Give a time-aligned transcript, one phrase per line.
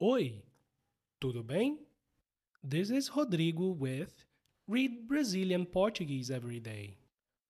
[0.00, 0.44] Oi,
[1.20, 1.76] tudo bem?
[2.62, 4.24] This is Rodrigo with
[4.68, 6.98] Read Brazilian Portuguese Every Day,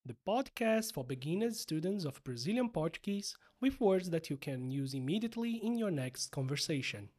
[0.03, 5.57] the podcast for beginner students of Brazilian Portuguese with words that you can use immediately
[5.57, 7.09] in your next conversation.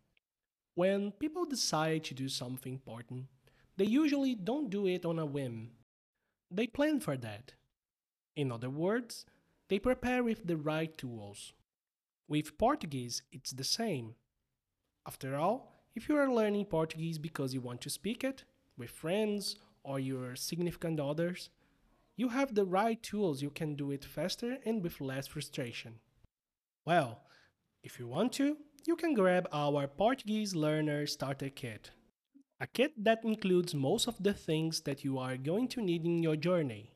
[0.75, 3.27] When people decide to do something important,
[3.77, 5.71] they usually don't do it on a whim.
[6.51, 7.53] They plan for that.
[8.35, 9.27] In other words,
[9.69, 11.53] they prepare with the right tools.
[12.27, 14.17] With Portuguese, it's the same.
[15.07, 18.45] After all, if you are learning Portuguese because you want to speak it
[18.77, 21.51] with friends or your significant others,
[22.17, 23.43] you have the right tools.
[23.43, 25.95] You can do it faster and with less frustration.
[26.85, 27.23] Well,
[27.83, 31.91] if you want to, you can grab our Portuguese Learner Starter Kit.
[32.61, 36.23] A kit that includes most of the things that you are going to need in
[36.23, 36.91] your journey.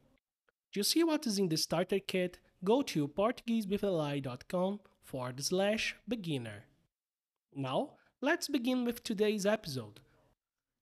[0.74, 6.64] To see what is in the starter kit, go to portuguesewithali.com forward slash beginner.
[7.56, 7.90] Now,
[8.20, 10.00] let's begin with today's episode.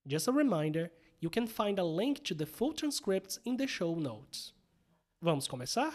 [0.07, 3.95] Just a reminder, you can find a link to the full transcripts in the show
[3.95, 4.55] notes.
[5.21, 5.93] Vamos começar?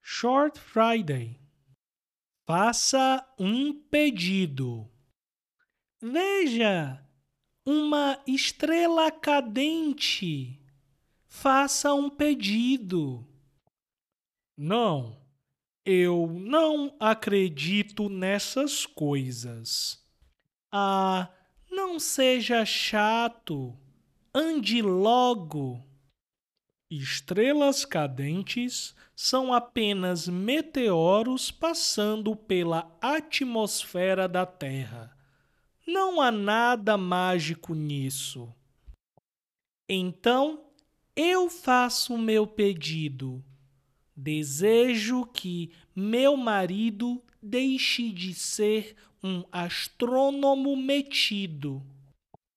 [0.00, 1.40] Short Friday.
[2.46, 4.88] Faça um pedido.
[6.00, 7.04] Veja,
[7.66, 10.61] uma estrela cadente.
[11.34, 13.26] Faça um pedido.
[14.56, 15.18] Não,
[15.84, 20.06] eu não acredito nessas coisas.
[20.70, 21.28] Ah,
[21.70, 23.74] não seja chato.
[24.32, 25.82] Ande logo.
[26.90, 35.16] Estrelas cadentes são apenas meteoros passando pela atmosfera da Terra.
[35.86, 38.54] Não há nada mágico nisso.
[39.88, 40.71] Então,
[41.16, 43.44] eu faço meu pedido.
[44.16, 51.82] Desejo que meu marido deixe de ser um astrônomo metido.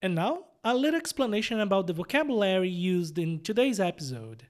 [0.01, 4.47] And now, a little explanation about the vocabulary used in today's episode.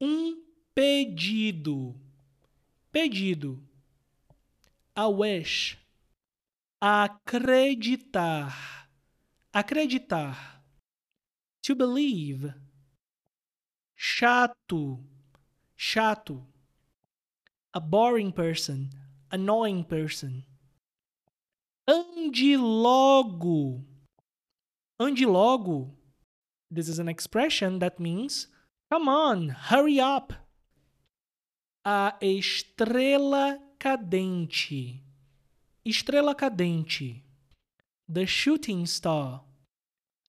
[0.00, 0.42] Um
[0.74, 1.94] pedido.
[2.92, 3.62] Pedido.
[4.94, 5.78] A wish.
[6.80, 8.54] Acreditar.
[9.52, 10.62] Acreditar.
[11.62, 12.54] To believe.
[14.02, 14.98] Chato.
[15.76, 16.46] Chato.
[17.74, 18.88] A boring person.
[19.30, 20.42] Annoying person.
[21.86, 23.84] Ande logo.
[24.98, 25.90] Ande logo.
[26.70, 28.46] This is an expression that means
[28.90, 30.32] come on, hurry up.
[31.84, 35.02] A estrela cadente.
[35.84, 37.22] Estrela cadente.
[38.08, 39.44] The shooting star.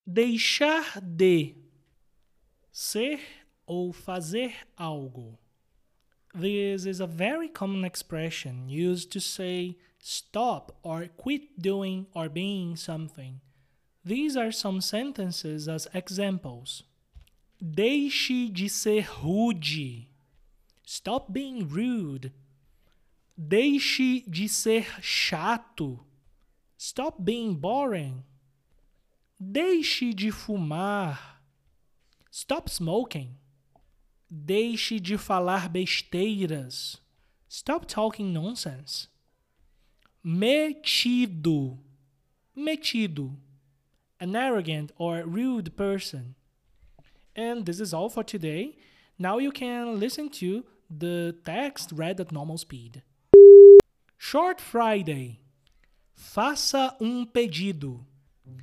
[0.05, 1.55] Deixar de.
[2.73, 3.19] Ser
[3.71, 5.37] ou fazer algo.
[6.35, 12.75] This is a very common expression used to say stop or quit doing or being
[12.75, 13.39] something.
[14.03, 16.83] These are some sentences as examples.
[17.61, 20.07] Deixe de ser rude.
[20.83, 22.33] Stop being rude.
[23.37, 26.03] Deixe de ser chato.
[26.77, 28.25] Stop being boring.
[29.39, 31.39] Deixe de fumar.
[32.29, 33.37] Stop smoking.
[34.33, 37.01] Deixe de falar besteiras.
[37.49, 39.09] Stop talking nonsense.
[40.23, 41.77] Metido.
[42.55, 43.35] Metido.
[44.21, 46.33] An arrogant or rude person.
[47.35, 48.77] And this is all for today.
[49.19, 53.03] Now you can listen to the text read at normal speed.
[54.17, 55.41] Short Friday.
[56.13, 58.07] Faça um pedido.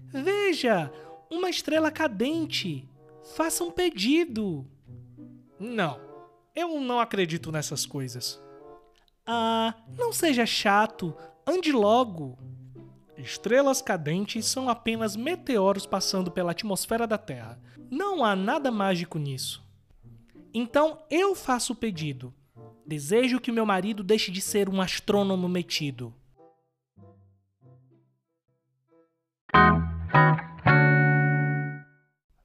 [0.07, 0.91] Veja,
[1.31, 2.89] uma estrela cadente.
[3.37, 4.67] Faça um pedido.
[5.59, 6.01] Não,
[6.55, 8.41] eu não acredito nessas coisas.
[9.27, 11.15] Ah, não seja chato.
[11.47, 12.39] Ande logo.
[13.17, 17.61] Estrelas cadentes são apenas meteoros passando pela atmosfera da Terra.
[17.91, 19.63] Não há nada mágico nisso.
[20.55, 22.33] Então eu faço o pedido.
[22.87, 26.15] Desejo que meu marido deixe de ser um astrônomo metido.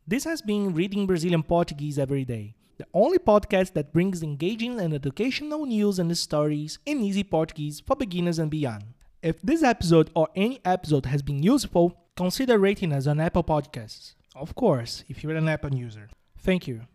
[0.06, 4.94] This has been Reading Brazilian Portuguese Every Day, the only podcast that brings engaging and
[4.94, 8.84] educational news and stories in easy Portuguese for beginners and beyond.
[9.22, 14.16] If this episode or any episode has been useful, consider rating us on Apple Podcasts.
[14.36, 16.10] Of course, if you're an Apple user.
[16.38, 16.88] Thank you.